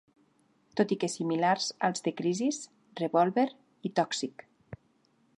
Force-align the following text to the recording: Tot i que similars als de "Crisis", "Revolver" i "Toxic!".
Tot 0.79 0.93
i 0.93 0.95
que 1.01 1.09
similars 1.15 1.67
als 1.89 2.05
de 2.07 2.13
"Crisis", 2.21 2.59
"Revolver" 3.01 3.47
i 3.91 3.93
"Toxic!". 4.01 4.47